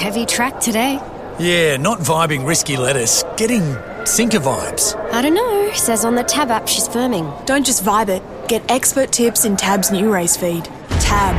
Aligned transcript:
Heavy 0.00 0.24
track 0.24 0.58
today. 0.60 0.98
Yeah, 1.38 1.76
not 1.76 1.98
vibing 1.98 2.46
risky 2.46 2.78
lettuce. 2.78 3.22
Getting 3.36 3.76
sinker 4.06 4.38
vibes. 4.38 4.96
I 5.12 5.20
don't 5.20 5.34
know. 5.34 5.70
Says 5.74 6.06
on 6.06 6.14
the 6.14 6.24
Tab 6.24 6.50
app 6.50 6.66
she's 6.66 6.88
firming. 6.88 7.44
Don't 7.44 7.66
just 7.66 7.84
vibe 7.84 8.08
it. 8.08 8.22
Get 8.48 8.62
expert 8.70 9.12
tips 9.12 9.44
in 9.44 9.58
Tab's 9.58 9.90
new 9.90 10.10
race 10.10 10.38
feed. 10.38 10.64
Tab. 11.00 11.36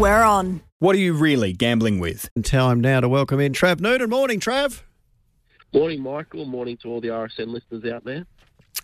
We're 0.00 0.22
on. 0.22 0.62
What 0.78 0.96
are 0.96 0.98
you 0.98 1.12
really 1.12 1.52
gambling 1.52 1.98
with? 1.98 2.30
Time 2.42 2.80
now 2.80 3.00
to 3.00 3.08
welcome 3.10 3.38
in 3.38 3.52
Trav 3.52 3.80
Noonan. 3.80 4.08
Morning, 4.08 4.40
Trav. 4.40 4.80
Morning, 5.74 6.00
Michael. 6.00 6.46
Morning 6.46 6.78
to 6.78 6.88
all 6.88 7.02
the 7.02 7.08
RSN 7.08 7.48
listeners 7.48 7.84
out 7.92 8.02
there. 8.04 8.24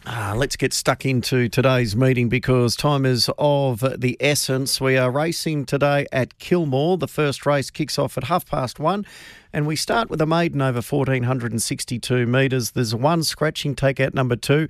Ah, 0.06 0.32
let's 0.34 0.56
get 0.56 0.72
stuck 0.72 1.04
into 1.04 1.46
today's 1.50 1.94
meeting 1.94 2.30
because 2.30 2.74
time 2.74 3.04
is 3.04 3.28
of 3.36 3.84
the 4.00 4.16
essence. 4.18 4.80
We 4.80 4.96
are 4.96 5.10
racing 5.10 5.66
today 5.66 6.06
at 6.10 6.38
Kilmore. 6.38 6.96
The 6.96 7.06
first 7.06 7.44
race 7.44 7.70
kicks 7.70 7.98
off 7.98 8.16
at 8.16 8.24
half 8.24 8.46
past 8.46 8.80
one, 8.80 9.04
and 9.52 9.66
we 9.66 9.76
start 9.76 10.08
with 10.08 10.22
a 10.22 10.26
maiden 10.26 10.62
over 10.62 10.76
1462 10.80 12.26
metres. 12.26 12.70
There's 12.70 12.94
one 12.94 13.22
scratching 13.22 13.74
takeout 13.74 14.14
number 14.14 14.36
two. 14.36 14.68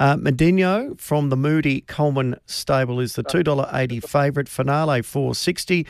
Uh, 0.00 0.16
from 0.98 1.28
the 1.28 1.36
Moody 1.36 1.82
Coleman 1.82 2.34
stable 2.46 2.98
is 2.98 3.14
the 3.14 3.22
$2.80 3.22 4.02
favourite. 4.08 4.48
Finale 4.48 5.02
460. 5.02 5.86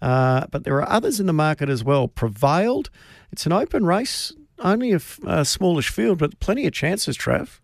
Uh, 0.00 0.46
but 0.52 0.62
there 0.62 0.76
are 0.76 0.88
others 0.88 1.18
in 1.18 1.26
the 1.26 1.32
market 1.32 1.68
as 1.68 1.82
well. 1.82 2.06
Prevailed. 2.06 2.90
It's 3.32 3.44
an 3.44 3.52
open 3.52 3.84
race, 3.84 4.32
only 4.60 4.92
a, 4.92 4.96
f- 4.96 5.18
a 5.26 5.44
smallish 5.44 5.88
field, 5.88 6.18
but 6.18 6.38
plenty 6.38 6.64
of 6.66 6.72
chances, 6.72 7.18
Trav. 7.18 7.58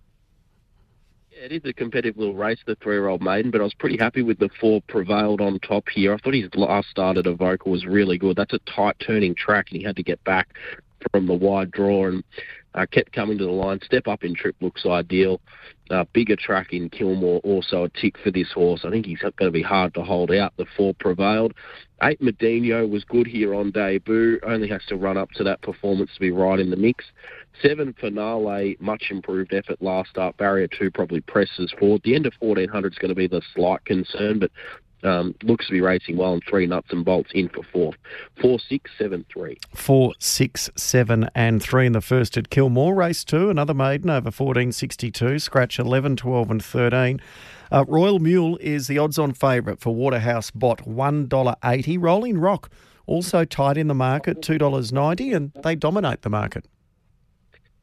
It 1.43 1.51
is 1.51 1.63
a 1.65 1.73
competitive 1.73 2.19
little 2.19 2.37
race, 2.37 2.61
the 2.67 2.77
three-year-old 2.77 3.21
maiden, 3.21 3.51
but 3.51 3.61
I 3.61 3.65
was 3.65 3.75
pretty 3.75 3.97
happy 3.99 4.23
with 4.23 4.39
the 4.39 4.49
four 4.61 4.81
prevailed 4.83 5.41
on 5.41 5.59
top 5.59 5.89
here. 5.89 6.15
I 6.15 6.19
thought 6.19 6.35
his 6.35 6.55
last 6.55 6.91
start 6.91 7.17
at 7.17 7.27
Avoca 7.27 7.69
was 7.69 7.85
really 7.85 8.17
good. 8.17 8.37
That's 8.37 8.53
a 8.53 8.61
tight 8.61 8.95
turning 9.01 9.35
track, 9.35 9.67
and 9.69 9.81
he 9.81 9.85
had 9.85 9.97
to 9.97 10.05
get 10.05 10.23
back 10.23 10.55
from 11.11 11.27
the 11.27 11.35
wide 11.35 11.73
draw 11.73 12.07
and 12.07 12.23
uh, 12.77 12.87
kept 12.87 13.11
coming 13.11 13.39
to 13.39 13.45
the 13.45 13.51
line. 13.51 13.81
Step 13.83 14.07
up 14.07 14.23
in 14.23 14.37
trip 14.37 14.55
looks 14.61 14.87
ideal. 14.87 15.41
Uh, 15.91 16.05
bigger 16.13 16.37
track 16.37 16.73
in 16.73 16.89
Kilmore, 16.89 17.41
also 17.41 17.83
a 17.83 17.89
tick 17.89 18.19
for 18.23 18.31
this 18.31 18.53
horse. 18.53 18.83
I 18.85 18.91
think 18.91 19.07
he's 19.07 19.19
going 19.19 19.35
to 19.41 19.51
be 19.51 19.63
hard 19.63 19.95
to 19.95 20.05
hold 20.05 20.31
out. 20.31 20.53
The 20.59 20.67
four 20.77 20.95
prevailed. 20.95 21.55
Eight 22.03 22.21
Medino 22.21 22.89
was 22.89 23.05
good 23.05 23.29
here 23.29 23.55
on 23.55 23.71
debut. 23.71 24.41
Only 24.43 24.69
has 24.69 24.85
to 24.89 24.97
run 24.97 25.17
up 25.17 25.31
to 25.33 25.45
that 25.45 25.63
performance 25.63 26.11
to 26.15 26.21
be 26.21 26.33
right 26.33 26.59
in 26.59 26.71
the 26.71 26.77
mix. 26.77 27.05
Seven 27.63 27.95
Finale, 28.01 28.77
much 28.81 29.05
improved 29.11 29.55
effort 29.55 29.81
last 29.81 30.11
start. 30.11 30.37
Barrier 30.37 30.67
two 30.67 30.91
probably 30.91 31.21
presses 31.21 31.73
forward. 31.79 32.01
The 32.05 32.17
end 32.17 32.27
of 32.27 32.33
1400 32.41 32.93
is 32.93 32.99
going 32.99 33.11
to 33.11 33.15
be 33.15 33.29
the 33.29 33.43
slight 33.55 33.85
concern, 33.85 34.41
but 34.41 34.51
um, 35.05 35.35
looks 35.43 35.67
to 35.67 35.73
be 35.73 35.81
racing 35.81 36.17
well. 36.17 36.33
And 36.33 36.43
three 36.49 36.67
nuts 36.67 36.89
and 36.91 37.05
bolts 37.05 37.31
in 37.35 37.49
for 37.49 37.63
fourth. 37.73 37.97
Four, 38.41 38.59
six, 38.59 38.91
seven, 38.99 39.25
three. 39.33 39.59
Four, 39.75 40.15
six, 40.19 40.71
seven, 40.77 41.29
and 41.35 41.63
three 41.63 41.87
in 41.87 41.93
the 41.93 42.01
first 42.01 42.37
at 42.37 42.51
Kilmore. 42.51 42.95
Race 42.95 43.23
two, 43.23 43.51
another 43.51 43.75
maiden 43.75 44.11
over 44.11 44.27
1462. 44.27 45.39
Scratch 45.39 45.79
11, 45.79 46.17
12, 46.17 46.51
and 46.51 46.65
13. 46.65 47.21
Uh, 47.73 47.87
Royal 47.89 48.19
Mule 48.19 48.59
is 48.59 48.87
the 48.87 48.99
odds 48.99 49.19
on 49.19 49.33
favourite 49.33 49.81
for 49.81 49.95
Waterhouse 49.95 50.51
Bott, 50.51 50.85
$1.80. 50.85 51.97
Rolling 51.99 52.37
Rock 52.37 52.69
also 53.07 53.47
tied 53.47 53.79
in 53.79 53.89
the 53.89 53.95
market, 53.95 54.43
$2.90, 54.43 55.35
and 55.35 55.53
they 55.65 55.75
dominate 55.75 56.21
the 56.21 56.29
market. 56.29 56.67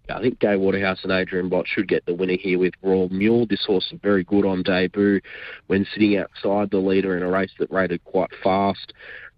I 0.07 0.21
think 0.21 0.39
Gai 0.39 0.57
Waterhouse 0.57 0.99
and 1.01 1.11
Adrian 1.11 1.49
Bott 1.49 1.67
should 1.67 1.87
get 1.87 2.05
the 2.05 2.13
winner 2.13 2.37
here 2.39 2.59
with 2.59 2.75
Royal 2.83 3.09
Mule. 3.09 3.47
This 3.47 3.65
horse 3.65 3.89
is 3.91 3.99
very 3.99 4.23
good 4.23 4.45
on 4.45 4.61
debut 4.61 5.21
when 5.65 5.87
sitting 5.91 6.17
outside 6.17 6.69
the 6.69 6.77
leader 6.77 7.17
in 7.17 7.23
a 7.23 7.29
race 7.29 7.51
that 7.57 7.71
rated 7.71 8.03
quite 8.03 8.29
fast 8.43 8.93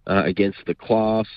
uh, 0.07 0.23
against 0.25 0.59
the 0.67 0.75
class. 0.75 1.27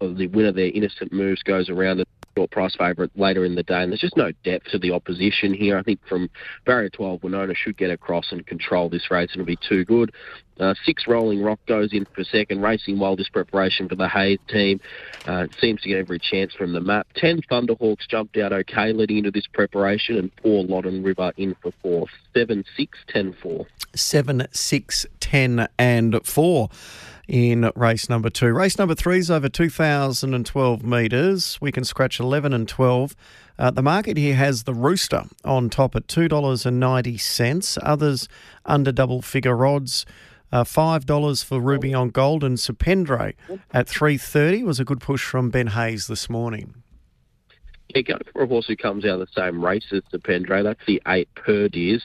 The 0.00 0.28
winner 0.28 0.52
there, 0.52 0.70
Innocent 0.72 1.12
Moves, 1.12 1.42
goes 1.42 1.68
around 1.68 2.00
a 2.00 2.04
short 2.36 2.50
price 2.50 2.74
favourite 2.76 3.10
later 3.16 3.44
in 3.44 3.54
the 3.54 3.62
day, 3.62 3.82
and 3.82 3.92
there's 3.92 4.00
just 4.00 4.16
no 4.16 4.32
depth 4.44 4.68
to 4.70 4.78
the 4.78 4.92
opposition 4.92 5.52
here. 5.52 5.76
I 5.76 5.82
think 5.82 6.00
from 6.08 6.30
barrier 6.64 6.90
12, 6.90 7.22
Winona 7.22 7.54
should 7.54 7.76
get 7.76 7.90
across 7.90 8.32
and 8.32 8.46
control 8.46 8.88
this 8.88 9.10
race, 9.10 9.30
and 9.32 9.40
it'll 9.40 9.46
be 9.46 9.58
too 9.68 9.84
good. 9.84 10.12
Uh, 10.58 10.74
six 10.84 11.06
Rolling 11.06 11.42
Rock 11.42 11.58
goes 11.66 11.92
in 11.92 12.06
for 12.14 12.22
second, 12.22 12.60
racing 12.60 12.98
well 12.98 13.16
this 13.16 13.30
preparation 13.30 13.88
for 13.88 13.94
the 13.94 14.08
Hayes 14.08 14.38
team. 14.48 14.78
Uh, 15.26 15.46
seems 15.58 15.80
to 15.80 15.88
get 15.88 15.98
every 15.98 16.18
chance 16.18 16.52
from 16.52 16.74
the 16.74 16.80
map. 16.80 17.06
Ten 17.14 17.40
Thunderhawks 17.50 18.06
jumped 18.08 18.36
out 18.36 18.52
okay 18.52 18.92
leading 18.92 19.18
into 19.18 19.30
this 19.30 19.46
preparation, 19.46 20.18
and 20.18 20.30
four 20.42 20.64
Loddon 20.64 21.02
River 21.02 21.32
in 21.38 21.56
for 21.62 21.72
fourth. 21.82 22.10
Seven, 22.34 22.64
six, 22.76 22.98
ten, 23.08 23.34
four. 23.42 23.66
Seven, 23.94 24.46
six, 24.52 25.06
ten, 25.18 25.66
and 25.78 26.20
four 26.26 26.68
in 27.30 27.70
race 27.76 28.08
number 28.08 28.28
two. 28.28 28.52
Race 28.52 28.76
number 28.76 28.94
three 28.94 29.18
is 29.18 29.30
over 29.30 29.48
2,012 29.48 30.82
metres. 30.84 31.58
We 31.60 31.70
can 31.70 31.84
scratch 31.84 32.18
11 32.18 32.52
and 32.52 32.68
12. 32.68 33.14
Uh, 33.56 33.70
the 33.70 33.82
market 33.82 34.16
here 34.16 34.34
has 34.34 34.64
the 34.64 34.74
Rooster 34.74 35.24
on 35.44 35.70
top 35.70 35.94
at 35.94 36.08
$2.90. 36.08 37.78
Others 37.82 38.28
under 38.66 38.90
double 38.90 39.22
figure 39.22 39.64
odds. 39.64 40.04
Uh, 40.52 40.64
Five 40.64 41.06
dollars 41.06 41.44
for 41.44 41.60
Ruby 41.60 41.94
on 41.94 42.08
Gold 42.08 42.42
and 42.42 42.56
Supendre 42.56 43.34
at 43.72 43.88
three 43.88 44.18
thirty 44.18 44.64
was 44.64 44.80
a 44.80 44.84
good 44.84 45.00
push 45.00 45.22
from 45.24 45.48
Ben 45.48 45.68
Hayes 45.68 46.08
this 46.08 46.28
morning. 46.28 46.82
Yeah, 47.94 48.02
go 48.02 48.18
for 48.32 48.42
a 48.42 48.46
horse 48.48 48.66
who 48.66 48.74
comes 48.74 49.04
out 49.04 49.20
of 49.20 49.28
the 49.28 49.40
same 49.40 49.64
race 49.64 49.86
as 49.92 50.02
Supendre. 50.12 50.64
That's 50.64 50.84
the 50.88 51.00
eight 51.06 51.28
Perdiz. 51.36 52.02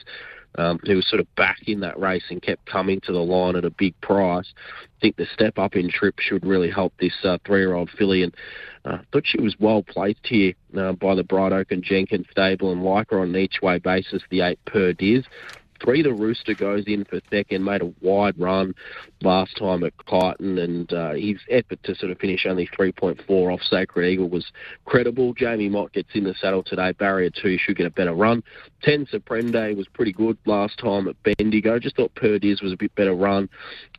Um, 0.58 0.78
who 0.86 0.96
was 0.96 1.06
sort 1.06 1.20
of 1.20 1.34
back 1.34 1.58
in 1.66 1.80
that 1.80 2.00
race 2.00 2.24
and 2.30 2.40
kept 2.40 2.64
coming 2.64 2.98
to 3.02 3.12
the 3.12 3.18
line 3.18 3.56
at 3.56 3.66
a 3.66 3.70
big 3.70 4.00
price. 4.00 4.54
I 4.56 5.00
think 5.02 5.16
the 5.16 5.26
step 5.34 5.58
up 5.58 5.76
in 5.76 5.90
trip 5.90 6.18
should 6.18 6.46
really 6.46 6.70
help 6.70 6.94
this 6.98 7.12
uh, 7.24 7.36
three-year-old 7.44 7.90
filly, 7.90 8.22
and 8.22 8.34
I 8.86 8.90
uh, 8.90 8.98
thought 9.12 9.26
she 9.26 9.40
was 9.40 9.54
well 9.60 9.82
placed 9.82 10.26
here 10.26 10.54
uh, 10.74 10.92
by 10.92 11.14
the 11.14 11.24
Bright 11.24 11.52
Oak 11.52 11.72
and 11.72 11.82
Jenkins 11.82 12.26
stable, 12.30 12.72
and 12.72 12.82
like 12.82 13.12
on 13.12 13.28
an 13.28 13.36
each-way 13.36 13.78
basis, 13.78 14.22
the 14.30 14.40
eight 14.40 14.58
Perdiz. 14.64 15.24
Three, 15.82 16.02
the 16.02 16.12
Rooster 16.12 16.54
goes 16.54 16.84
in 16.86 17.04
for 17.04 17.20
second, 17.30 17.64
made 17.64 17.82
a 17.82 17.92
wide 18.00 18.38
run 18.38 18.74
last 19.22 19.56
time 19.56 19.84
at 19.84 19.96
Kyneton, 20.06 20.62
and 20.62 20.92
uh, 20.92 21.12
his 21.12 21.38
effort 21.50 21.82
to 21.84 21.94
sort 21.94 22.12
of 22.12 22.18
finish 22.18 22.46
only 22.46 22.66
3.4 22.68 23.52
off 23.52 23.60
Sacred 23.62 24.08
Eagle 24.08 24.28
was 24.28 24.46
credible. 24.84 25.34
Jamie 25.34 25.68
Mott 25.68 25.92
gets 25.92 26.08
in 26.14 26.24
the 26.24 26.34
saddle 26.34 26.62
today. 26.62 26.92
Barrier 26.92 27.30
2 27.30 27.58
should 27.58 27.76
get 27.76 27.86
a 27.86 27.90
better 27.90 28.14
run. 28.14 28.42
10, 28.82 29.06
Supendre 29.06 29.76
was 29.76 29.86
pretty 29.88 30.12
good 30.12 30.36
last 30.46 30.78
time 30.78 31.08
at 31.08 31.16
Bendigo. 31.22 31.78
Just 31.78 31.96
thought 31.96 32.14
Perdiz 32.14 32.62
was 32.62 32.72
a 32.72 32.76
bit 32.76 32.94
better 32.94 33.14
run 33.14 33.48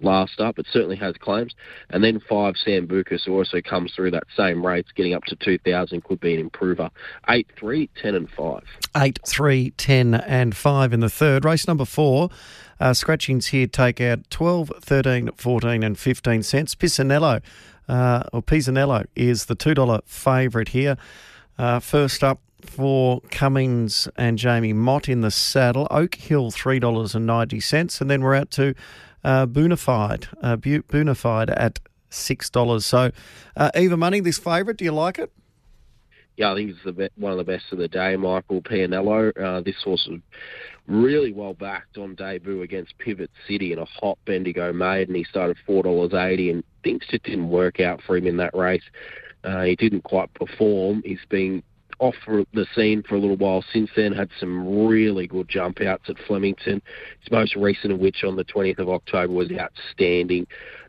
last 0.01 0.39
up. 0.39 0.59
It 0.59 0.65
certainly 0.71 0.95
has 0.97 1.15
claims. 1.17 1.53
And 1.89 2.03
then 2.03 2.19
5, 2.19 2.55
Sambucus, 2.65 3.27
also 3.27 3.61
comes 3.61 3.93
through 3.93 4.11
that 4.11 4.23
same 4.35 4.65
race, 4.65 4.85
getting 4.95 5.13
up 5.13 5.25
to 5.25 5.35
2,000, 5.35 6.03
could 6.03 6.19
be 6.19 6.33
an 6.33 6.39
improver. 6.39 6.89
8, 7.29 7.47
3, 7.57 7.89
10 8.01 8.15
and 8.15 8.29
5. 8.29 8.63
8, 8.95 9.19
3, 9.25 9.71
10 9.71 10.13
and 10.13 10.55
5 10.55 10.94
in 10.94 10.99
the 10.99 11.09
third. 11.09 11.45
Race 11.45 11.67
number 11.67 11.85
4. 11.85 12.29
Uh, 12.79 12.94
scratchings 12.94 13.47
here 13.47 13.67
take 13.67 13.99
out 13.99 14.29
12, 14.29 14.71
13, 14.81 15.31
14 15.35 15.83
and 15.83 15.97
15 15.97 16.44
cents. 16.44 16.75
Pisanello, 16.75 17.41
uh, 17.89 18.23
or 18.31 18.44
Pisanello 18.44 19.05
is 19.15 19.45
the 19.45 19.55
$2 19.55 20.01
favourite 20.05 20.69
here. 20.69 20.97
Uh, 21.57 21.79
first 21.79 22.23
up 22.23 22.39
for 22.69 23.22
Cummings 23.31 24.07
and 24.16 24.38
Jamie 24.38 24.73
Mott 24.73 25.09
in 25.09 25.22
the 25.22 25.31
saddle. 25.31 25.88
Oak 25.89 26.16
Hill, 26.16 26.51
$3.90. 26.51 28.01
And 28.01 28.09
then 28.09 28.22
we're 28.22 28.35
out 28.35 28.51
to 28.51 28.75
uh, 29.23 29.45
Boonified, 29.45 30.28
uh, 30.41 30.57
Boonified 30.57 31.53
at 31.56 31.79
$6. 32.11 32.83
So 32.83 33.11
uh, 33.56 33.72
even 33.75 34.00
money, 34.00 34.19
this 34.19 34.38
favourite, 34.38 34.77
do 34.77 34.85
you 34.85 34.91
like 34.91 35.19
it? 35.19 35.31
yeah, 36.38 36.51
I 36.51 36.56
think 36.56 36.69
it's 36.69 36.83
the 36.85 36.94
be- 36.94 37.09
one 37.16 37.31
of 37.31 37.38
the 37.39 37.44
best 37.44 37.66
of 37.72 37.79
the 37.79 37.88
day. 37.88 38.16
Michael 38.16 38.61
Pianello. 38.61 39.31
Uh, 39.38 39.61
this 39.61 39.81
horse 39.83 40.07
was 40.09 40.19
really 40.85 41.33
well 41.33 41.56
backed 41.56 41.97
on 41.97 42.13
debut 42.16 42.61
against 42.61 42.97
Pivot 43.00 43.31
City 43.47 43.73
in 43.73 43.79
a 43.79 43.85
hot 43.85 44.19
Bendigo 44.25 44.72
maiden. 44.72 45.16
He 45.16 45.23
started 45.23 45.57
four 45.66 45.81
dollars 45.83 46.13
eighty, 46.13 46.51
and 46.51 46.63
things 46.83 47.01
just 47.09 47.23
didn't 47.23 47.50
work 47.50 47.79
out 47.79 48.01
for 48.06 48.16
him 48.16 48.27
in 48.27 48.38
that 48.38 48.56
race. 48.56 48.83
Uh, 49.44 49.63
he 49.63 49.75
didn't 49.75 50.03
quite 50.03 50.31
perform. 50.36 51.01
He's 51.03 51.25
been 51.27 51.63
off 51.99 52.15
the 52.25 52.65
scene 52.75 53.03
for 53.03 53.15
a 53.15 53.19
little 53.19 53.38
while 53.38 53.63
since 53.73 53.89
then. 53.95 54.11
Had 54.13 54.29
some 54.39 54.88
really 54.88 55.27
good 55.27 55.47
jump 55.49 55.81
outs 55.81 56.09
at 56.09 56.17
Flemington. 56.27 56.81
His 57.21 57.31
most 57.31 57.55
recent 57.55 57.94
of 57.94 57.99
which 57.99 58.23
on 58.23 58.35
the 58.35 58.45
20th 58.45 58.79
of 58.79 58.89
October 58.89 59.33
was 59.33 59.51
outstanding. 59.51 60.47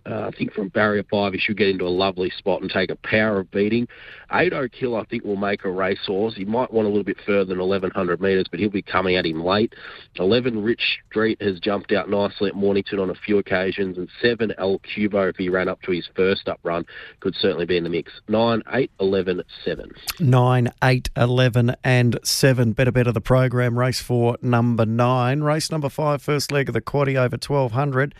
Uh, 0.08 0.28
I 0.28 0.30
think 0.30 0.52
from 0.52 0.68
barrier 0.68 1.04
five, 1.10 1.34
he 1.34 1.38
should 1.38 1.58
get 1.58 1.68
into 1.68 1.84
a 1.84 1.88
lovely 1.88 2.30
spot 2.30 2.62
and 2.62 2.70
take 2.70 2.90
a 2.90 2.96
power 2.96 3.40
of 3.40 3.50
beating. 3.50 3.88
Eight 4.32 4.52
Oak 4.52 4.74
Hill, 4.74 4.96
I 4.96 5.04
think, 5.04 5.24
will 5.24 5.36
make 5.36 5.64
a 5.64 5.70
racehorse. 5.70 6.34
He 6.34 6.44
might 6.44 6.72
want 6.72 6.86
a 6.86 6.88
little 6.88 7.04
bit 7.04 7.18
further 7.26 7.44
than 7.46 7.58
1100 7.58 8.20
metres, 8.20 8.46
but 8.50 8.58
he'll 8.60 8.70
be 8.70 8.82
coming 8.82 9.16
at 9.16 9.26
him 9.26 9.44
late. 9.44 9.74
11 10.16 10.62
Rich 10.62 11.00
Street 11.10 11.40
has 11.42 11.60
jumped 11.60 11.92
out 11.92 12.08
nicely 12.08 12.48
at 12.48 12.54
Mornington 12.54 12.98
on 12.98 13.10
a 13.10 13.14
few 13.14 13.38
occasions, 13.38 13.98
and 13.98 14.08
7 14.22 14.52
El 14.58 14.78
Cubo, 14.80 15.28
if 15.28 15.36
he 15.36 15.48
ran 15.48 15.68
up 15.68 15.82
to 15.82 15.92
his 15.92 16.08
first 16.14 16.48
up 16.48 16.60
run, 16.62 16.84
could 17.20 17.34
certainly 17.34 17.66
be 17.66 17.76
in 17.76 17.84
the 17.84 17.90
mix. 17.90 18.12
9, 18.28 18.62
8, 18.72 18.90
11, 19.00 19.42
7. 19.64 19.90
9, 20.20 20.72
8, 20.82 21.10
11, 21.16 21.76
and 21.84 22.18
7. 22.22 22.72
Better, 22.72 22.92
better 22.92 23.12
the 23.12 23.20
program. 23.20 23.78
Race 23.78 24.00
for 24.00 24.38
number 24.40 24.86
9. 24.86 25.42
Race 25.42 25.70
number 25.70 25.88
5, 25.88 26.22
first 26.22 26.50
leg 26.50 26.68
of 26.68 26.72
the 26.72 26.80
quaddy 26.80 27.16
over 27.16 27.36
1200. 27.36 28.14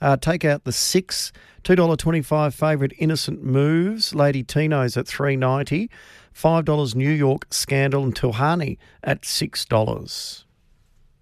Uh, 0.00 0.16
take 0.16 0.44
out 0.44 0.64
the 0.64 0.72
six, 0.72 1.32
$2.25 1.64 2.54
favourite 2.54 2.92
Innocent 2.98 3.42
Moves, 3.42 4.14
Lady 4.14 4.42
Tino's 4.42 4.96
at 4.96 5.06
three 5.06 5.36
ninety, 5.36 5.90
$5 6.34 6.94
New 6.94 7.10
York 7.10 7.46
Scandal 7.50 8.04
and 8.04 8.14
Tilhani 8.14 8.78
at 9.02 9.22
$6. 9.22 10.44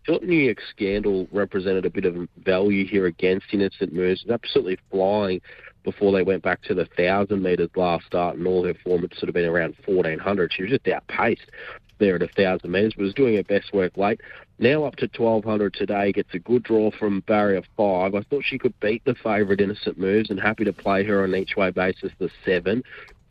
thought 0.08 0.22
New 0.22 0.36
York 0.36 0.58
Scandal 0.70 1.28
represented 1.30 1.84
a 1.84 1.90
bit 1.90 2.06
of 2.06 2.28
value 2.38 2.86
here 2.86 3.06
against 3.06 3.46
Innocent 3.52 3.92
Moves. 3.92 4.22
It's 4.22 4.30
absolutely 4.30 4.78
flying 4.90 5.40
before 5.84 6.12
they 6.12 6.22
went 6.22 6.42
back 6.42 6.62
to 6.62 6.75
the 6.75 6.88
1,000 6.96 7.42
metres 7.42 7.70
last 7.76 8.06
start, 8.06 8.36
and 8.36 8.46
all 8.46 8.64
her 8.64 8.75
form 8.84 9.02
had 9.02 9.14
sort 9.14 9.28
of 9.28 9.34
been 9.34 9.44
around 9.44 9.76
1,400. 9.84 10.52
She 10.52 10.62
was 10.62 10.70
just 10.70 10.88
outpaced 10.88 11.50
there 11.98 12.14
at 12.14 12.22
1,000 12.22 12.70
metres, 12.70 12.94
but 12.96 13.02
was 13.02 13.14
doing 13.14 13.36
her 13.36 13.42
best 13.42 13.72
work 13.72 13.96
late. 13.96 14.20
Now 14.60 14.84
up 14.84 14.96
to 14.96 15.08
1,200 15.16 15.72
today, 15.72 16.10
gets 16.10 16.34
a 16.34 16.40
good 16.40 16.64
draw 16.64 16.90
from 16.90 17.20
barrier 17.20 17.62
five. 17.76 18.16
I 18.16 18.22
thought 18.22 18.44
she 18.44 18.58
could 18.58 18.78
beat 18.81 19.05
the 19.05 19.14
favourite 19.14 19.60
Innocent 19.60 19.99
Moves, 19.99 20.31
and 20.31 20.40
happy 20.40 20.64
to 20.64 20.72
play 20.72 21.05
her 21.05 21.22
on 21.22 21.34
each 21.34 21.56
way 21.56 21.70
basis, 21.70 22.10
the 22.19 22.28
seven. 22.44 22.82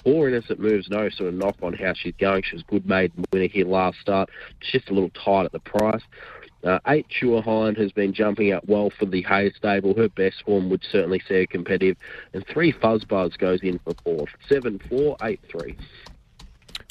Four 0.06 0.29
innocent 0.29 0.62
moves, 0.62 0.89
no 0.89 1.09
sort 1.09 1.29
of 1.29 1.35
knock 1.35 1.57
on 1.62 1.74
how 1.74 1.94
she's 1.94 2.13
going. 2.18 2.44
She 2.44 2.56
was 2.56 2.63
good 2.63 2.88
maiden 2.88 3.25
winner 3.33 3.47
here 3.47 3.68
last 3.68 4.00
start. 4.00 4.29
It's 4.62 4.71
just 4.71 4.89
a 4.89 4.94
little 4.94 5.09
tight 5.09 5.44
at 5.44 5.51
the 5.51 5.59
price. 5.59 6.03
Uh, 6.63 6.79
eight 6.88 7.07
Hind 7.12 7.77
has 7.77 7.91
been 7.91 8.13
jumping 8.13 8.53
out 8.53 8.68
well 8.68 8.89
for 8.89 9.06
the 9.06 9.21
Hayes 9.23 9.53
stable. 9.57 9.94
Her 9.95 10.07
best 10.07 10.44
form 10.45 10.69
would 10.69 10.83
certainly 10.89 11.21
see 11.27 11.35
her 11.35 11.45
competitive. 11.45 11.97
And 12.33 12.45
three 12.47 12.71
Fuzzbuzz 12.71 13.38
goes 13.38 13.62
in 13.63 13.80
for 13.80 13.94
fourth. 14.03 14.30
Seven, 14.47 14.80
four, 14.89 15.18
eight, 15.23 15.41
three. 15.50 15.75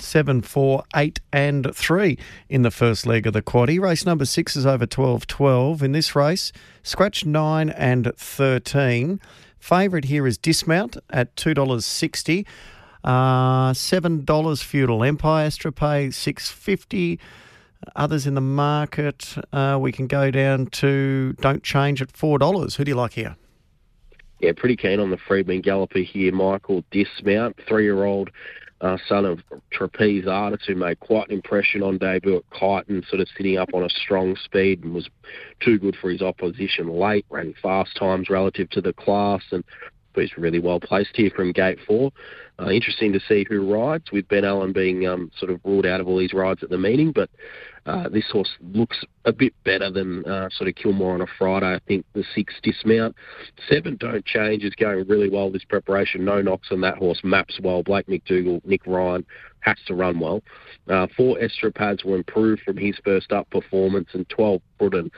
Seven, 0.06 0.40
four, 0.40 0.84
eight, 0.94 1.20
and 1.32 1.74
three 1.74 2.16
in 2.48 2.62
the 2.62 2.70
first 2.70 3.06
leg 3.06 3.26
of 3.26 3.32
the 3.32 3.42
quaddy. 3.42 3.80
Race 3.80 4.06
number 4.06 4.24
six 4.24 4.54
is 4.56 4.64
over 4.64 4.86
12 4.86 5.26
12. 5.26 5.82
In 5.82 5.92
this 5.92 6.14
race, 6.14 6.52
scratch 6.82 7.26
nine 7.26 7.70
and 7.70 8.12
13. 8.16 9.20
Favourite 9.58 10.04
here 10.04 10.26
is 10.26 10.38
Dismount 10.38 10.96
at 11.10 11.34
$2.60. 11.36 12.46
Uh, 13.04 13.72
$7 13.72 14.62
Feudal 14.62 15.04
Empire, 15.04 15.50
Strape, 15.50 16.14
650 16.14 17.20
Others 17.94 18.26
in 18.26 18.34
the 18.34 18.40
market, 18.40 19.36
uh, 19.52 19.78
we 19.80 19.92
can 19.92 20.06
go 20.06 20.30
down 20.30 20.66
to 20.66 21.34
Don't 21.40 21.62
Change 21.62 22.02
at 22.02 22.12
$4. 22.12 22.76
Who 22.76 22.84
do 22.84 22.90
you 22.90 22.96
like 22.96 23.12
here? 23.12 23.36
Yeah, 24.40 24.52
pretty 24.56 24.76
keen 24.76 25.00
on 25.00 25.10
the 25.10 25.16
Freedman 25.16 25.60
Galloper 25.60 26.00
here, 26.00 26.32
Michael 26.32 26.84
Dismount, 26.90 27.58
three-year-old 27.66 28.30
uh, 28.80 28.96
son 29.08 29.24
of 29.24 29.40
trapeze 29.70 30.26
artist 30.26 30.64
who 30.66 30.74
made 30.74 31.00
quite 31.00 31.28
an 31.28 31.34
impression 31.34 31.82
on 31.82 31.98
debut 31.98 32.36
at 32.36 32.50
Kyneton, 32.50 33.08
sort 33.08 33.20
of 33.20 33.28
sitting 33.36 33.56
up 33.56 33.70
on 33.72 33.82
a 33.82 33.88
strong 33.88 34.36
speed 34.36 34.84
and 34.84 34.94
was 34.94 35.08
too 35.60 35.78
good 35.78 35.96
for 36.00 36.10
his 36.10 36.22
opposition 36.22 36.88
late, 36.88 37.24
ran 37.30 37.54
fast 37.62 37.96
times 37.96 38.28
relative 38.28 38.68
to 38.70 38.80
the 38.80 38.92
class 38.92 39.42
and 39.50 39.64
he's 40.22 40.36
really 40.36 40.58
well 40.58 40.80
placed 40.80 41.14
here 41.14 41.30
from 41.34 41.52
gate 41.52 41.78
four. 41.86 42.12
Uh, 42.58 42.70
interesting 42.70 43.12
to 43.12 43.20
see 43.28 43.44
who 43.48 43.70
rides, 43.70 44.10
with 44.12 44.26
Ben 44.28 44.44
Allen 44.44 44.72
being 44.72 45.06
um, 45.06 45.30
sort 45.38 45.50
of 45.50 45.60
ruled 45.64 45.84
out 45.84 46.00
of 46.00 46.08
all 46.08 46.18
these 46.18 46.32
rides 46.32 46.62
at 46.62 46.70
the 46.70 46.78
meeting. 46.78 47.12
But 47.12 47.28
uh, 47.84 48.08
this 48.08 48.24
horse 48.32 48.50
looks 48.72 48.96
a 49.26 49.32
bit 49.32 49.52
better 49.64 49.90
than 49.90 50.24
uh, 50.24 50.48
sort 50.50 50.68
of 50.68 50.74
Kilmore 50.74 51.14
on 51.14 51.20
a 51.20 51.26
Friday. 51.38 51.74
I 51.74 51.80
think 51.86 52.06
the 52.14 52.24
six 52.34 52.54
dismount. 52.62 53.14
Seven 53.68 53.96
don't 53.96 54.24
change 54.24 54.64
is 54.64 54.74
going 54.74 55.06
really 55.06 55.28
well 55.28 55.50
this 55.50 55.64
preparation. 55.64 56.24
No 56.24 56.40
knocks 56.40 56.68
on 56.70 56.80
that 56.80 56.96
horse. 56.96 57.20
Maps 57.22 57.60
well. 57.62 57.82
Blake 57.82 58.06
McDougall, 58.06 58.64
Nick 58.64 58.86
Ryan 58.86 59.26
has 59.66 59.76
to 59.86 59.94
run 59.94 60.20
well. 60.20 60.42
Uh, 60.88 61.08
four 61.16 61.36
Estropads 61.38 62.04
will 62.04 62.14
improve 62.14 62.60
from 62.60 62.76
his 62.76 62.96
first 63.04 63.32
up 63.32 63.50
performance, 63.50 64.08
and 64.12 64.28
12 64.28 64.62
Bruden, 64.80 65.10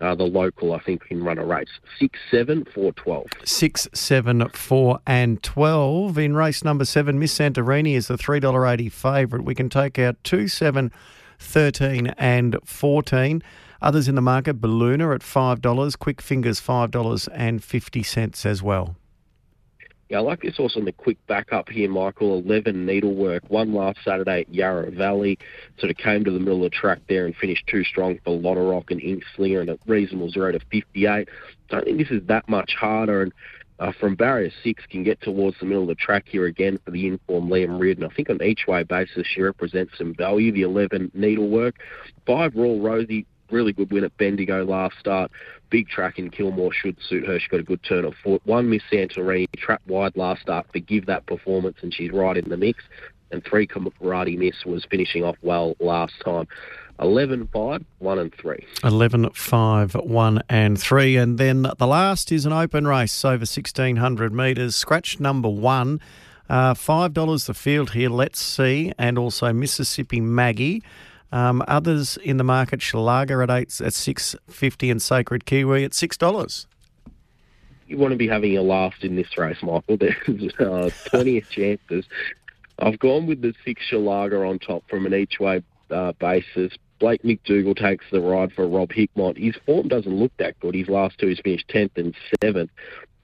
uh, 0.00 0.14
the 0.14 0.24
local, 0.24 0.72
I 0.72 0.78
think, 0.78 1.04
can 1.04 1.22
run 1.22 1.38
a 1.38 1.44
race. 1.44 1.68
Six, 1.98 2.18
seven, 2.30 2.64
four, 2.72 2.92
12. 2.92 3.26
Six, 3.44 3.88
seven, 3.92 4.48
four, 4.50 5.00
and 5.06 5.42
12. 5.42 6.16
In 6.18 6.36
race 6.36 6.62
number 6.62 6.84
seven, 6.84 7.18
Miss 7.18 7.36
Santorini 7.36 7.94
is 7.94 8.06
the 8.06 8.16
$3.80 8.16 8.92
favourite. 8.92 9.44
We 9.44 9.54
can 9.56 9.68
take 9.68 9.98
out 9.98 10.16
two, 10.22 10.46
seven, 10.46 10.92
13 11.40 12.08
and 12.18 12.56
14. 12.64 13.42
Others 13.82 14.08
in 14.08 14.14
the 14.14 14.22
market, 14.22 14.60
Balluna 14.60 15.14
at 15.14 15.20
$5, 15.20 15.98
Quick 15.98 16.22
Fingers 16.22 16.60
$5.50 16.60 18.46
as 18.46 18.62
well. 18.62 18.96
Yeah, 20.08 20.18
I 20.18 20.20
like 20.20 20.42
this 20.42 20.56
horse 20.56 20.76
on 20.76 20.84
the 20.84 20.92
quick 20.92 21.18
backup 21.26 21.68
here, 21.68 21.90
Michael. 21.90 22.38
11 22.38 22.86
needlework. 22.86 23.42
One 23.48 23.74
last 23.74 23.98
Saturday 24.04 24.42
at 24.42 24.54
Yarra 24.54 24.90
Valley. 24.92 25.36
Sort 25.78 25.90
of 25.90 25.96
came 25.96 26.24
to 26.24 26.30
the 26.30 26.38
middle 26.38 26.64
of 26.64 26.70
the 26.70 26.76
track 26.76 27.00
there 27.08 27.26
and 27.26 27.34
finished 27.34 27.66
too 27.66 27.82
strong 27.82 28.20
for 28.24 28.38
Lotta 28.38 28.60
Rock 28.60 28.92
and 28.92 29.02
Ink 29.02 29.24
Slinger 29.34 29.60
and 29.60 29.70
a 29.70 29.78
reasonable 29.86 30.30
zero 30.30 30.52
to 30.52 30.60
58. 30.70 31.28
Don't 31.70 31.84
think 31.84 31.98
this 31.98 32.10
is 32.10 32.24
that 32.28 32.48
much 32.48 32.74
harder. 32.78 33.22
And 33.22 33.32
uh, 33.80 33.92
from 33.98 34.14
barrier 34.14 34.50
six 34.62 34.84
can 34.86 35.02
get 35.02 35.20
towards 35.20 35.58
the 35.58 35.66
middle 35.66 35.82
of 35.82 35.88
the 35.88 35.96
track 35.96 36.24
here 36.28 36.46
again 36.46 36.78
for 36.84 36.92
the 36.92 37.08
informed 37.08 37.50
Liam 37.50 37.80
Reardon. 37.80 38.04
I 38.04 38.14
think 38.14 38.30
on 38.30 38.40
each 38.42 38.66
way 38.68 38.84
basis 38.84 39.26
she 39.26 39.42
represents 39.42 39.98
some 39.98 40.14
value. 40.14 40.52
The 40.52 40.62
11 40.62 41.10
needlework, 41.14 41.74
five 42.26 42.54
Royal 42.54 42.80
Rosie, 42.80 43.26
really 43.50 43.72
good 43.72 43.90
win 43.90 44.04
at 44.04 44.16
Bendigo 44.16 44.64
last 44.64 44.98
start. 44.98 45.30
Big 45.70 45.88
track 45.88 46.18
in 46.18 46.30
Kilmore 46.30 46.72
should 46.72 46.96
suit 47.08 47.26
her. 47.26 47.38
She 47.38 47.48
got 47.48 47.60
a 47.60 47.64
good 47.64 47.82
turn 47.82 48.04
of 48.04 48.14
foot. 48.22 48.40
One 48.44 48.70
Miss 48.70 48.82
Santorini, 48.90 49.48
trapped 49.56 49.86
wide 49.86 50.16
last 50.16 50.42
start. 50.42 50.66
Forgive 50.72 51.06
that 51.06 51.26
performance, 51.26 51.78
and 51.82 51.92
she's 51.92 52.12
right 52.12 52.36
in 52.36 52.48
the 52.48 52.56
mix. 52.56 52.84
And 53.32 53.44
three 53.44 53.66
Karate 53.66 54.38
Miss 54.38 54.64
was 54.64 54.84
finishing 54.88 55.24
off 55.24 55.36
well 55.42 55.74
last 55.80 56.14
time. 56.24 56.46
11 57.00 57.48
5, 57.52 57.84
1 57.98 58.18
and 58.18 58.34
3. 58.34 58.66
11 58.84 59.30
5, 59.30 59.94
1 59.94 60.42
and 60.48 60.80
3. 60.80 61.16
And 61.16 61.38
then 61.38 61.66
the 61.78 61.86
last 61.86 62.32
is 62.32 62.46
an 62.46 62.52
open 62.52 62.86
race 62.86 63.24
over 63.24 63.40
1600 63.40 64.32
metres. 64.32 64.76
Scratch 64.76 65.20
number 65.20 65.48
one. 65.48 66.00
Uh, 66.48 66.74
$5 66.74 67.46
the 67.46 67.54
field 67.54 67.90
here, 67.90 68.08
let's 68.08 68.40
see, 68.40 68.92
and 68.98 69.18
also 69.18 69.52
Mississippi 69.52 70.20
Maggie. 70.20 70.80
Um, 71.32 71.62
others 71.66 72.16
in 72.18 72.36
the 72.36 72.44
market, 72.44 72.80
Shalaga 72.80 73.42
at 73.42 73.50
eight 73.50 73.80
at 73.80 73.92
six 73.92 74.36
fifty 74.48 74.90
and 74.90 75.02
Sacred 75.02 75.44
Kiwi 75.44 75.84
at 75.84 75.94
six 75.94 76.16
dollars. 76.16 76.66
You 77.88 77.98
want 77.98 78.12
to 78.12 78.16
be 78.16 78.28
having 78.28 78.56
a 78.56 78.62
laugh 78.62 78.94
in 79.02 79.16
this 79.16 79.36
race, 79.38 79.62
Michael. 79.62 79.96
There's 79.98 80.54
uh, 80.58 80.90
plenty 81.06 81.38
of 81.38 81.48
chances. 81.50 82.04
I've 82.78 82.98
gone 82.98 83.26
with 83.26 83.42
the 83.42 83.54
six 83.64 83.82
Shalaga 83.90 84.48
on 84.48 84.58
top 84.58 84.84
from 84.88 85.06
an 85.06 85.14
each 85.14 85.38
way 85.40 85.62
uh, 85.90 86.12
basis. 86.12 86.72
Blake 86.98 87.22
McDougall 87.22 87.76
takes 87.76 88.04
the 88.10 88.20
ride 88.20 88.52
for 88.52 88.66
Rob 88.66 88.90
Hickmott. 88.90 89.36
His 89.36 89.54
form 89.66 89.88
doesn't 89.88 90.12
look 90.12 90.32
that 90.38 90.58
good. 90.60 90.74
His 90.74 90.88
last 90.88 91.18
two, 91.18 91.26
he's 91.28 91.40
finished 91.40 91.68
10th 91.68 91.96
and 91.96 92.14
7th. 92.42 92.70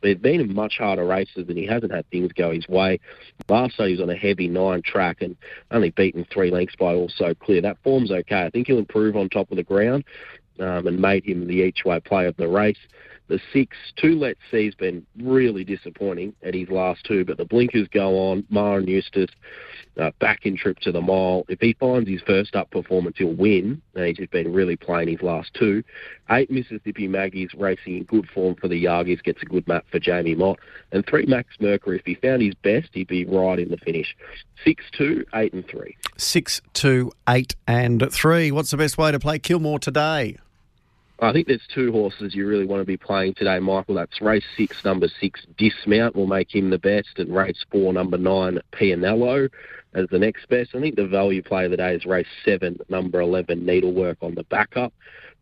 There's 0.02 0.19
been 0.19 0.40
in 0.40 0.54
much 0.54 0.78
harder 0.78 1.06
races 1.06 1.46
and 1.49 1.56
he 1.56 1.66
hasn't 1.66 1.93
had 1.93 2.08
things 2.10 2.32
go 2.32 2.50
his 2.50 2.69
way. 2.69 3.00
Last 3.49 3.76
time 3.76 3.87
he 3.87 3.93
was 3.93 4.00
on 4.00 4.10
a 4.10 4.16
heavy 4.16 4.49
nine 4.49 4.82
track 4.82 5.22
and 5.22 5.37
only 5.70 5.90
beaten 5.90 6.26
three 6.32 6.50
lengths 6.50 6.77
by 6.77 6.94
also 6.94 7.34
clear. 7.34 7.60
That 7.60 7.79
form's 7.82 8.10
okay. 8.10 8.43
I 8.43 8.50
think 8.50 8.67
he'll 8.67 8.79
improve 8.79 9.17
on 9.17 9.29
top 9.29 9.50
of 9.50 9.56
the 9.56 9.62
ground 9.62 10.05
um, 10.58 10.86
and 10.86 10.98
made 10.98 11.24
him 11.24 11.46
the 11.46 11.55
each 11.55 11.84
way 11.84 12.00
play 12.00 12.27
of 12.27 12.36
the 12.36 12.48
race. 12.48 12.79
The 13.29 13.41
six, 13.53 13.77
two 13.96 14.19
let 14.19 14.36
see, 14.50 14.67
has 14.67 14.74
been 14.74 15.06
really 15.22 15.65
disappointing 15.65 16.34
at 16.43 16.55
his 16.55 16.69
last 16.69 17.05
two, 17.05 17.24
but 17.24 17.38
the 17.38 17.44
blinkers 17.44 17.88
go 17.88 18.19
on. 18.19 18.44
Maher 18.50 18.79
and 18.79 18.88
Eustace, 18.88 19.31
uh, 19.99 20.11
back 20.19 20.46
in 20.46 20.56
trip 20.56 20.79
to 20.81 20.93
the 20.93 21.01
mile. 21.01 21.44
If 21.49 21.61
he 21.61 21.75
finds 21.75 22.08
his 22.08 22.22
first 22.22 22.56
up 22.56 22.70
performance, 22.70 23.17
he'll 23.19 23.34
win. 23.34 23.82
And 23.94 24.06
he's 24.06 24.17
just 24.17 24.31
been 24.31 24.53
really 24.53 24.77
playing 24.77 25.08
his 25.08 25.22
last 25.22 25.53
two. 25.55 25.82
Eight 26.31 26.51
Mississippi 26.51 27.08
Maggies 27.08 27.51
racing 27.55 27.99
in 27.99 28.05
good 28.05 28.29
form 28.29 28.55
for 28.55 28.69
the 28.69 28.82
Yargies, 28.82 29.22
gets 29.22 29.43
a 29.43 29.46
good 29.46 29.67
map 29.69 29.84
for 29.91 29.99
Jamie 29.99 30.34
Mott. 30.34 30.58
And 30.93 31.06
three 31.06 31.27
Max 31.27 31.49
Mercury, 31.61 31.99
if 31.99 32.06
he 32.06 32.15
found 32.15 32.43
his 32.43 32.55
best, 32.55 32.89
he'd 32.93 33.08
be 33.08 33.25
right 33.25 33.58
in 33.58 33.70
the 33.70 33.77
finish. 33.77 34.17
Six, 34.65 34.84
two, 34.93 35.25
eight, 35.34 35.53
and 35.53 35.67
three. 35.67 35.96
Six, 36.17 36.63
two, 36.72 37.13
eight, 37.29 37.55
and 37.67 38.08
three. 38.11 38.51
What's 38.51 38.70
the 38.70 38.77
best 38.77 38.96
way 38.96 39.13
to 39.13 39.19
play 39.19 39.39
Kilmore 39.39 39.79
today? 39.79 40.39
I 41.22 41.32
think 41.32 41.46
there's 41.46 41.62
two 41.72 41.93
horses 41.93 42.34
you 42.34 42.48
really 42.48 42.67
want 42.67 42.81
to 42.81 42.84
be 42.84 42.96
playing 42.96 43.34
today, 43.34 43.60
Michael. 43.60 43.94
That's 43.94 44.20
race 44.20 44.44
six, 44.56 44.84
number 44.84 45.06
six, 45.20 45.46
Dismount 45.56 46.17
will 46.17 46.26
make 46.26 46.52
him 46.52 46.70
the 46.70 46.81
best, 46.81 47.17
and 47.17 47.32
race 47.32 47.64
four, 47.70 47.93
number 47.93 48.19
nine, 48.19 48.58
Pianello 48.72 49.48
as 49.94 50.08
the 50.10 50.19
next 50.19 50.48
best. 50.48 50.74
I 50.74 50.81
think 50.81 50.96
the 50.96 51.06
value 51.06 51.41
play 51.41 51.67
of 51.67 51.70
the 51.70 51.76
day 51.76 51.94
is 51.94 52.05
race 52.06 52.26
seven, 52.44 52.76
number 52.88 53.20
11, 53.20 53.64
Needlework 53.64 54.17
on 54.20 54.34
the 54.34 54.43
backup. 54.44 54.93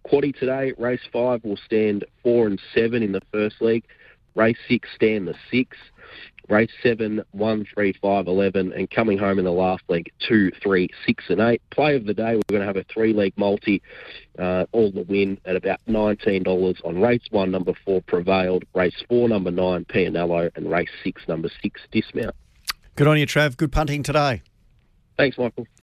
Quaddy 0.07 0.39
today, 0.39 0.75
race 0.77 1.01
five 1.11 1.43
will 1.45 1.59
stand 1.65 2.05
four 2.23 2.47
and 2.47 2.61
seven 2.75 3.03
in 3.03 3.13
the 3.13 3.23
first 3.33 3.63
leg. 3.63 3.83
Race 4.35 4.59
six, 4.69 4.87
stand 4.95 5.29
the 5.29 5.35
six 5.51 5.79
race 6.51 6.71
seven, 6.83 7.23
one, 7.31 7.65
three, 7.73 7.93
five, 8.03 8.27
eleven, 8.27 8.73
and 8.73 8.91
coming 8.91 9.17
home 9.17 9.39
in 9.39 9.45
the 9.45 9.53
last 9.53 9.83
leg, 9.89 10.11
two, 10.19 10.51
three, 10.63 10.89
six, 11.07 11.25
and 11.29 11.41
eight. 11.41 11.63
Play 11.71 11.97
of 11.97 12.05
the 12.05 12.15
day, 12.15 12.35
we're 12.35 12.43
going 12.49 12.61
to 12.61 12.67
have 12.67 12.77
a 12.77 12.85
three-leg 12.85 13.33
multi, 13.37 13.81
uh, 14.39 14.67
all 14.73 14.91
the 14.91 15.03
win 15.03 15.39
at 15.45 15.57
about 15.57 15.81
nineteen 15.87 16.43
dollars 16.43 16.81
on 16.85 17.01
race 17.01 17.23
one, 17.31 17.51
number 17.51 17.73
four, 17.85 18.03
prevailed. 18.03 18.65
Race 18.75 19.03
four, 19.09 19.29
number 19.29 19.51
nine, 19.51 19.85
Pianello, 19.85 20.51
and 20.57 20.71
race 20.71 20.91
six, 21.05 21.23
number 21.29 21.49
six, 21.63 21.81
dismount. 21.93 22.35
Good 22.97 23.07
on 23.07 23.19
you, 23.19 23.27
Trav. 23.27 23.57
Good 23.57 23.73
punting 23.73 24.03
today. 24.03 24.43
Thanks, 25.17 25.39
Michael. 25.39 25.67